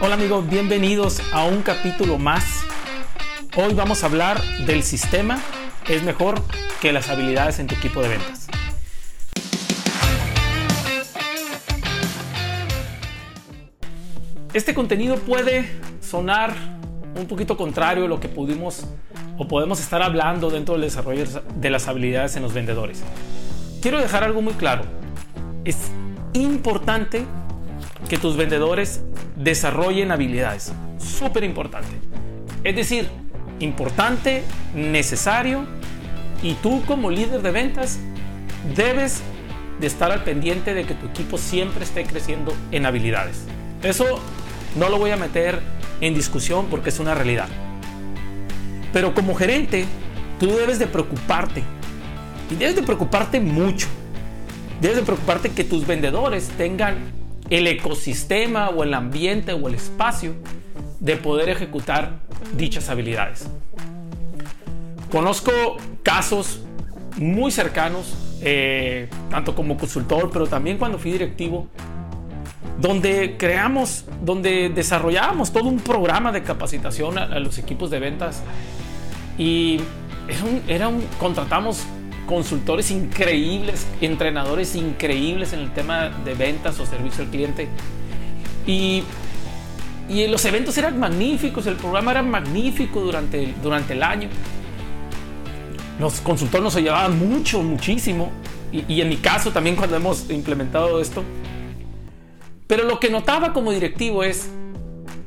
[0.00, 2.64] Hola amigos, bienvenidos a un capítulo más.
[3.56, 5.38] Hoy vamos a hablar del sistema
[5.88, 6.42] es mejor
[6.80, 8.48] que las habilidades en tu equipo de ventas.
[14.52, 15.70] Este contenido puede
[16.00, 16.54] sonar
[17.14, 18.86] un poquito contrario a lo que pudimos
[19.38, 21.24] o podemos estar hablando dentro del desarrollo
[21.56, 23.02] de las habilidades en los vendedores.
[23.80, 24.84] Quiero dejar algo muy claro.
[25.64, 25.76] Es
[26.32, 27.24] importante
[28.14, 29.00] que tus vendedores
[29.34, 30.72] desarrollen habilidades.
[30.98, 31.88] Súper importante.
[32.62, 33.08] Es decir,
[33.58, 35.64] importante, necesario
[36.40, 37.98] y tú como líder de ventas
[38.76, 39.20] debes
[39.80, 43.46] de estar al pendiente de que tu equipo siempre esté creciendo en habilidades.
[43.82, 44.20] Eso
[44.76, 45.58] no lo voy a meter
[46.00, 47.48] en discusión porque es una realidad.
[48.92, 49.86] Pero como gerente,
[50.38, 51.64] tú debes de preocuparte.
[52.48, 53.88] Y debes de preocuparte mucho.
[54.80, 60.34] Debes de preocuparte que tus vendedores tengan el ecosistema o el ambiente o el espacio
[61.00, 62.20] de poder ejecutar
[62.56, 63.48] dichas habilidades.
[65.10, 65.52] Conozco
[66.02, 66.60] casos
[67.16, 71.68] muy cercanos, eh, tanto como consultor, pero también cuando fui directivo,
[72.80, 78.42] donde creamos, donde desarrollábamos todo un programa de capacitación a, los equipos de ventas
[79.38, 79.80] y
[80.66, 81.84] era un, contratamos
[82.26, 87.68] consultores increíbles, entrenadores increíbles en el tema de ventas o servicio al cliente
[88.66, 89.02] y,
[90.08, 94.28] y los eventos eran magníficos, el programa era magnífico durante, durante el año.
[96.00, 98.32] Los consultores nos ayudaban mucho, muchísimo.
[98.72, 101.22] Y en mi caso también cuando hemos implementado esto,
[102.66, 104.50] pero lo que notaba como directivo es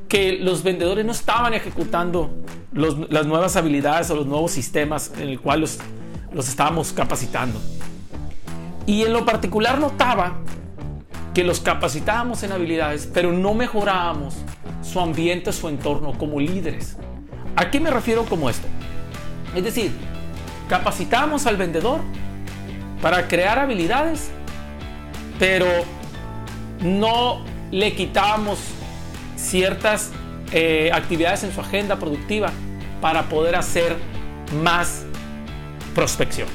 [0.10, 2.32] que los vendedores no estaban ejecutando
[2.74, 5.80] las nuevas habilidades o los nuevos sistemas en el cual los,
[6.32, 7.60] los estábamos capacitando.
[8.86, 10.38] Y en lo particular notaba
[11.34, 14.36] que los capacitábamos en habilidades, pero no mejorábamos
[14.82, 16.98] su ambiente, su entorno como líderes.
[17.56, 18.68] ¿A qué me refiero como esto?
[19.56, 19.92] Es decir,
[20.70, 22.02] capacitamos al vendedor
[23.02, 24.30] para crear habilidades,
[25.40, 25.68] pero
[26.82, 28.60] no le quitamos
[29.36, 30.12] ciertas
[30.52, 32.52] eh, actividades en su agenda productiva
[33.02, 33.98] para poder hacer
[34.64, 35.07] más
[35.98, 36.48] prospección.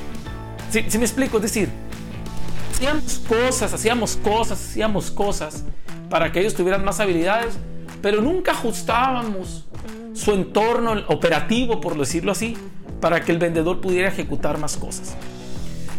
[0.70, 1.38] Si me explico?
[1.38, 1.68] Es decir,
[2.70, 5.64] hacíamos cosas, hacíamos cosas, hacíamos cosas
[6.08, 7.58] para que ellos tuvieran más habilidades,
[8.00, 9.66] pero nunca ajustábamos
[10.14, 12.56] su entorno operativo, por decirlo así,
[13.00, 15.16] para que el vendedor pudiera ejecutar más cosas.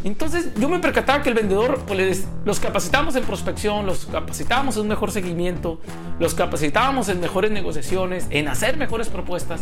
[0.04, 4.84] Entonces yo me percataba que el vendedor, pues los capacitábamos en prospección, los capacitábamos en
[4.84, 5.80] un mejor seguimiento,
[6.20, 9.62] los capacitábamos en mejores negociaciones, en hacer mejores propuestas,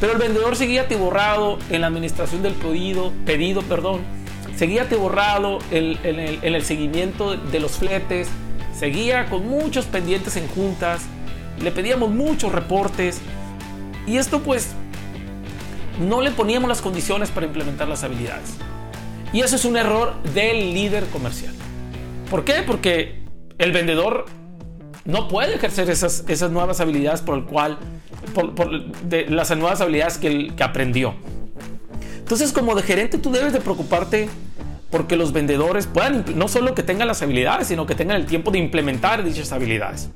[0.00, 4.02] pero el vendedor seguía atiborrado en la administración del pedido, pedido, perdón,
[4.54, 8.28] seguía atiborrado en, el, en el seguimiento de los fletes,
[8.78, 11.02] seguía con muchos pendientes en juntas,
[11.60, 13.20] le pedíamos muchos reportes
[14.06, 14.68] y esto pues
[16.00, 18.54] no le poníamos las condiciones para implementar las habilidades.
[19.34, 21.52] Y eso es un error del líder comercial.
[22.30, 22.62] ¿Por qué?
[22.64, 23.20] Porque
[23.58, 24.26] el vendedor
[25.04, 27.76] no puede ejercer esas, esas nuevas habilidades por el cual,
[28.32, 28.70] por,
[29.28, 31.14] las nuevas habilidades que, que aprendió.
[32.16, 34.28] Entonces, como de gerente, tú debes de preocuparte
[34.92, 38.52] porque los vendedores puedan no solo que tengan las habilidades, sino que tengan el tiempo
[38.52, 40.10] de implementar dichas habilidades.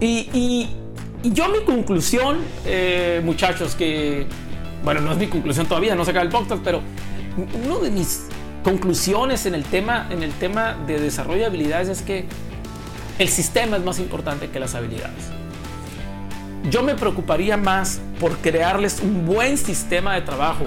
[0.00, 0.76] Y, y,
[1.22, 4.26] yo mi conclusión, eh, muchachos, que,
[4.82, 6.82] bueno, no es mi conclusión todavía, no se acaba el podcast, pero
[7.38, 8.26] una de mis
[8.64, 12.26] conclusiones en el, tema, en el tema de desarrollo de habilidades es que
[13.18, 15.30] el sistema es más importante que las habilidades.
[16.70, 20.64] Yo me preocuparía más por crearles un buen sistema de trabajo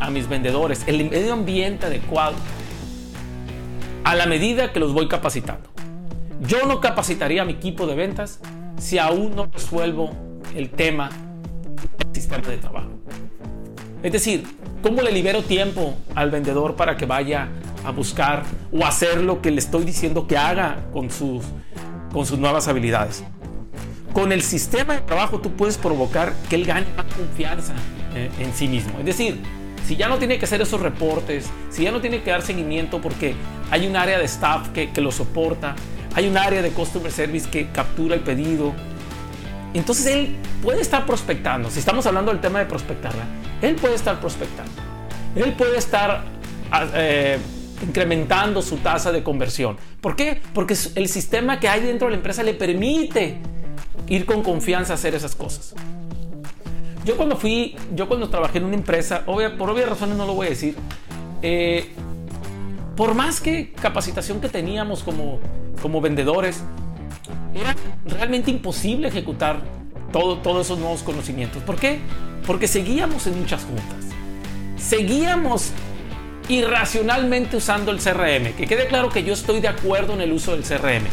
[0.00, 2.34] a mis vendedores, el medio ambiente adecuado,
[4.04, 5.68] a la medida que los voy capacitando.
[6.40, 8.40] Yo no capacitaría a mi equipo de ventas
[8.78, 10.10] si aún no resuelvo
[10.56, 11.10] el tema
[11.98, 12.90] del sistema de trabajo.
[14.02, 14.44] Es decir,
[14.82, 17.48] ¿cómo le libero tiempo al vendedor para que vaya
[17.84, 21.44] a buscar o hacer lo que le estoy diciendo que haga con sus,
[22.12, 23.24] con sus nuevas habilidades?
[24.12, 27.72] Con el sistema de trabajo tú puedes provocar que él gane más confianza
[28.14, 28.98] eh, en sí mismo.
[28.98, 29.40] Es decir,
[29.86, 33.00] si ya no tiene que hacer esos reportes, si ya no tiene que dar seguimiento
[33.00, 33.34] porque
[33.70, 35.74] hay un área de staff que, que lo soporta,
[36.14, 38.74] hay un área de customer service que captura el pedido,
[39.78, 41.70] entonces él puede estar prospectando.
[41.70, 43.24] Si estamos hablando del tema de prospectarla,
[43.60, 44.72] él puede estar prospectando.
[45.34, 46.24] Él puede estar
[46.70, 47.38] ah, eh,
[47.82, 49.76] incrementando su tasa de conversión.
[50.00, 50.40] ¿Por qué?
[50.54, 53.38] Porque el sistema que hay dentro de la empresa le permite
[54.08, 55.74] ir con confianza a hacer esas cosas.
[57.04, 60.46] Yo cuando fui, yo cuando trabajé en una empresa, por obvias razones no lo voy
[60.46, 60.76] a decir,
[61.42, 61.90] eh,
[62.96, 65.40] por más que capacitación que teníamos como,
[65.80, 66.62] como vendedores,
[67.54, 69.62] era realmente imposible ejecutar
[70.12, 71.62] todo, todos esos nuevos conocimientos.
[71.62, 72.00] ¿Por qué?
[72.46, 74.06] Porque seguíamos en muchas juntas.
[74.76, 75.72] Seguíamos
[76.48, 78.54] irracionalmente usando el CRM.
[78.54, 81.04] Que quede claro que yo estoy de acuerdo en el uso del CRM.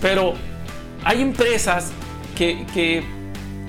[0.00, 0.34] Pero
[1.04, 1.92] hay empresas
[2.36, 3.04] que, que,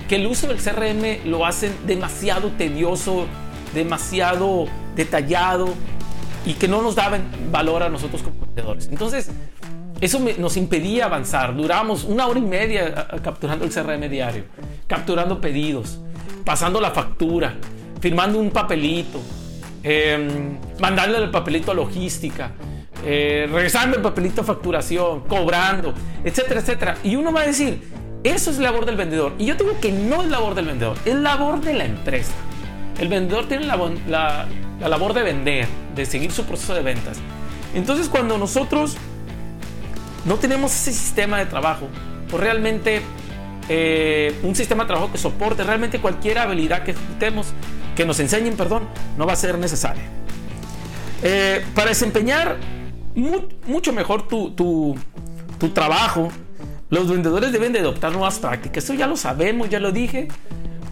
[0.08, 3.26] que el uso del CRM lo hacen demasiado tedioso,
[3.74, 4.66] demasiado
[4.96, 5.74] detallado
[6.44, 8.88] y que no nos daban valor a nosotros como vendedores.
[8.88, 9.30] Entonces,
[10.00, 11.56] eso nos impedía avanzar.
[11.56, 14.44] Duramos una hora y media capturando el CRM diario,
[14.86, 15.98] capturando pedidos,
[16.44, 17.54] pasando la factura,
[18.00, 19.20] firmando un papelito,
[19.82, 22.52] eh, mandándole el papelito a logística,
[23.04, 25.92] eh, regresando el papelito a facturación, cobrando,
[26.24, 26.98] etcétera, etcétera.
[27.02, 27.82] Y uno va a decir,
[28.22, 29.34] eso es labor del vendedor.
[29.38, 32.32] Y yo digo que no es labor del vendedor, es labor de la empresa.
[33.00, 33.76] El vendedor tiene la,
[34.08, 34.46] la,
[34.80, 37.18] la labor de vender, de seguir su proceso de ventas.
[37.74, 38.96] Entonces cuando nosotros
[40.28, 41.88] no tenemos ese sistema de trabajo,
[42.30, 43.00] pues realmente
[43.68, 47.48] eh, un sistema de trabajo que soporte realmente cualquier habilidad que ejecutemos,
[47.96, 48.86] que nos enseñen, perdón,
[49.16, 50.04] no va a ser necesaria.
[51.22, 52.58] Eh, para desempeñar
[53.66, 54.96] mucho mejor tu,
[55.74, 56.30] trabajo,
[56.90, 58.84] los vendedores deben de adoptar nuevas prácticas.
[58.84, 60.28] Eso ya lo sabemos, ya lo dije,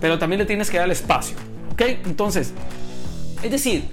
[0.00, 1.37] pero también le tienes que dar el espacio.
[1.73, 1.83] ¿Ok?
[2.06, 2.53] Entonces,
[3.43, 3.88] es decir,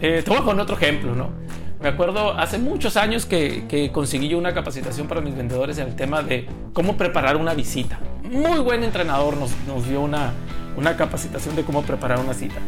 [0.00, 1.41] eh, te voy otro ejemplo, ¿no?
[1.82, 5.96] Me acuerdo hace muchos años que, conseguí yo una capacitación para mis vendedores en el
[5.96, 7.98] tema de cómo preparar una visita.
[8.22, 10.32] Muy buen entrenador nos, nos dio una,
[10.76, 12.60] una capacitación de cómo preparar una cita.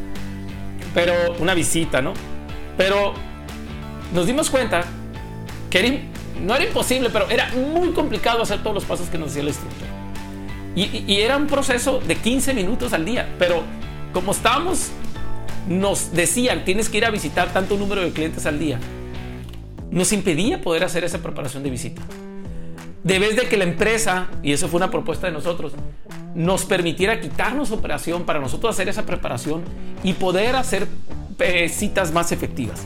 [0.94, 2.12] Pero, una visita, ¿no?
[2.76, 3.14] Pero
[4.12, 4.82] nos dimos cuenta
[5.70, 6.08] que
[6.44, 9.48] no era imposible, pero era muy complicado hacer todos los pasos que nos decía el
[9.48, 9.88] instructor.
[10.74, 13.62] Y, y, era un proceso de 15 minutos al día, pero
[14.12, 14.90] como estábamos,
[15.68, 18.80] nos decían, tienes que ir a visitar tanto número de clientes al día
[19.90, 22.02] nos impedía poder hacer esa preparación de visita.
[23.02, 25.72] De vez de que la empresa, y eso fue una propuesta de nosotros,
[26.34, 29.62] nos permitiera quitarnos operación para nosotros hacer esa preparación
[30.02, 30.88] y poder hacer
[31.38, 32.84] eh, citas más efectivas.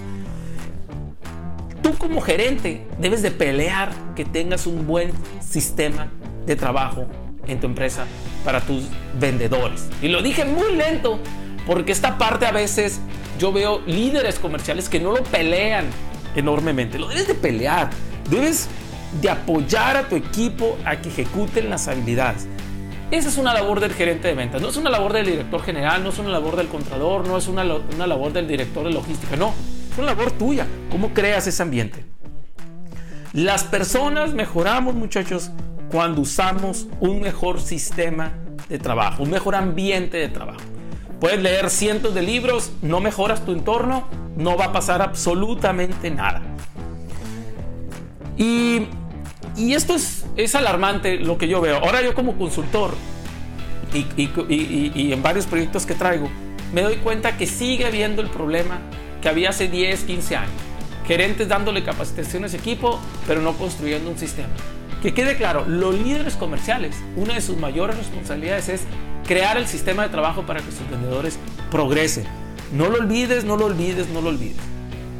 [1.82, 6.08] Tú como gerente debes de pelear que tengas un buen sistema
[6.46, 7.06] de trabajo
[7.46, 8.04] en tu empresa
[8.44, 8.84] para tus
[9.18, 9.88] vendedores.
[10.02, 11.18] Y lo dije muy lento
[11.66, 13.00] porque esta parte a veces
[13.38, 15.86] yo veo líderes comerciales que no lo pelean
[16.38, 16.98] enormemente.
[16.98, 17.90] Lo debes de pelear.
[18.30, 18.68] Debes
[19.20, 22.46] de apoyar a tu equipo a que ejecuten las habilidades.
[23.10, 24.60] Esa es una labor del gerente de ventas.
[24.60, 27.48] No es una labor del director general, no es una labor del contralor, no es
[27.48, 29.34] una, una labor del director de logística.
[29.36, 29.54] No,
[29.90, 30.66] es una labor tuya.
[30.90, 32.04] ¿Cómo creas ese ambiente?
[33.32, 35.50] Las personas mejoramos, muchachos,
[35.90, 38.32] cuando usamos un mejor sistema
[38.68, 40.60] de trabajo, un mejor ambiente de trabajo.
[41.20, 44.04] Puedes leer cientos de libros, no mejoras tu entorno,
[44.36, 46.42] no va a pasar absolutamente nada.
[48.36, 48.86] Y,
[49.56, 51.78] y esto es, es, alarmante lo que yo veo.
[51.78, 52.94] Ahora yo como consultor
[53.92, 56.28] y, y, y, en varios proyectos que traigo,
[56.72, 58.78] me doy cuenta que sigue habiendo el problema
[59.20, 60.52] que había hace 10, 15 años.
[61.04, 64.50] Gerentes dándole capacitaciones a equipo, pero no construyendo un sistema.
[65.02, 68.82] Que quede claro, los líderes comerciales, una de sus mayores responsabilidades es
[69.28, 71.38] crear el sistema de trabajo para que sus vendedores
[71.70, 72.24] progresen.
[72.72, 74.56] No lo olvides, no lo olvides, no lo olvides.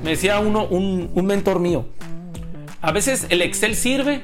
[0.03, 1.87] Me decía uno, un, mentor mío,
[2.81, 4.23] a veces el Excel sirve,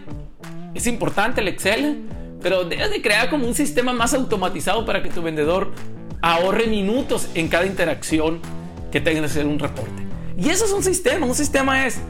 [0.72, 2.06] es importante el Excel,
[2.40, 5.72] pero debes de crear como un sistema más automatizado para que tu vendedor
[6.22, 8.41] ahorre minutos en cada interacción
[8.91, 10.06] que tenga que hacer un reporte.
[10.38, 12.00] Y eso es un sistema, un sistema es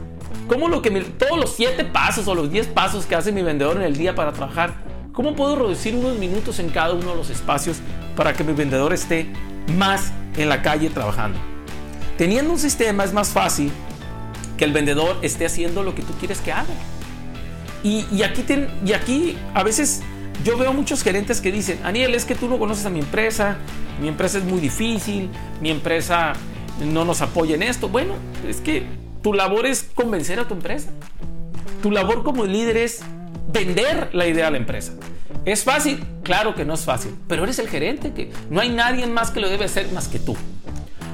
[0.47, 3.77] como lo que todos los siete pasos o los 10 pasos que hace mi vendedor
[3.77, 4.84] en el día para trabajar
[5.15, 7.77] ¿Cómo puedo reducir unos minutos en cada uno de los espacios
[8.17, 9.31] para que mi vendedor esté
[9.77, 11.39] más en la calle trabajando?
[12.17, 13.71] Teniendo un sistema es más fácil
[14.57, 16.73] que el vendedor esté haciendo lo que tú quieres que haga.
[17.81, 18.43] Y, aquí,
[18.85, 20.01] y aquí a veces
[20.43, 23.55] yo veo muchos gerentes que dicen, Aniel, es que tú no conoces a mi empresa,
[24.01, 25.29] mi empresa es muy difícil,
[25.61, 26.33] mi empresa
[26.83, 27.87] no nos apoya en esto.
[27.87, 28.85] Bueno, es que
[29.21, 30.89] tu labor es convencer a tu empresa.
[31.81, 33.01] Tu labor como líder es
[33.53, 34.93] vender la idea a la empresa.
[35.45, 36.03] ¿Es fácil?
[36.23, 39.39] Claro que no es fácil, pero eres el gerente, que no hay nadie más que
[39.39, 40.35] lo debe hacer más que tú.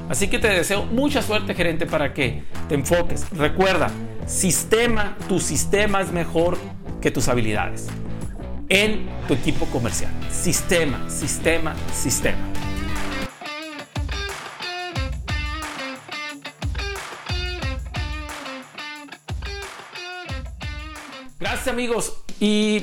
[0.08, 3.28] Así que te deseo mucha suerte, gerente, para que te enfoques.
[3.30, 3.90] Recuerda,
[4.26, 6.56] sistema, tu sistema es mejor
[7.02, 7.88] que tus habilidades
[8.70, 10.10] en tu equipo comercial.
[10.30, 12.38] Sistema, sistema, sistema.
[21.38, 22.24] Gracias amigos.
[22.40, 22.82] Y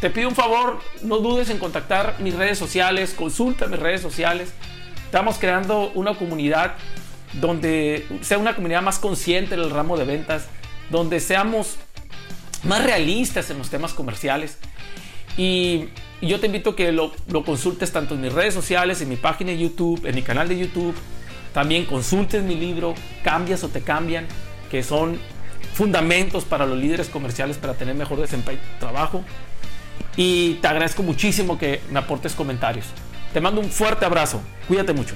[0.00, 4.50] te pido un favor, no dudes en contactar mis redes sociales, consulta mis redes sociales.
[5.04, 6.76] Estamos creando una comunidad
[7.34, 10.46] donde sea una comunidad más consciente en el ramo de ventas,
[10.88, 11.76] donde seamos
[12.64, 14.56] más realistas en los temas comerciales.
[15.36, 15.90] Y
[16.22, 19.16] yo te invito a que lo, lo consultes tanto en mis redes sociales, en mi
[19.16, 20.94] página de YouTube, en mi canal de YouTube.
[21.52, 24.26] También consultes mi libro, Cambias o te cambian,
[24.70, 25.18] que son
[25.74, 29.22] fundamentos para los líderes comerciales para tener mejor desempeño trabajo
[30.22, 32.84] y te agradezco muchísimo que me aportes comentarios.
[33.32, 34.42] Te mando un fuerte abrazo.
[34.68, 35.14] Cuídate mucho.